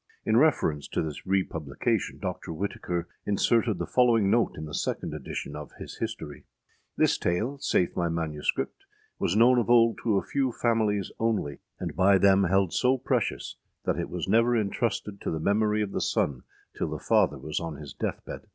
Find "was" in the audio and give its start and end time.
9.19-9.35, 14.09-14.27, 17.37-17.59